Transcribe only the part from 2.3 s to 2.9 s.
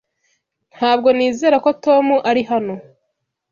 hano.